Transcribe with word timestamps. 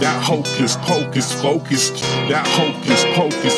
that 0.00 0.22
hocus 0.22 0.76
pocus 0.76 1.32
focus, 1.42 1.90
that 2.30 2.46
hocus 2.46 3.04
pocus, 3.14 3.54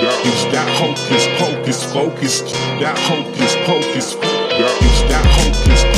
that 0.00 0.18
is 0.24 0.44
that 0.52 0.68
hocus 0.80 1.26
pocus 1.38 1.84
focus, 1.92 2.40
that 2.80 2.96
hocus 2.98 3.54
pocus, 3.66 4.14
that 4.14 4.74
is 4.82 5.02
that 5.10 5.24
hocus 5.26 5.91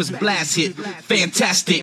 was 0.00 0.10
hit. 0.54 0.72
Fantastic. 0.72 1.82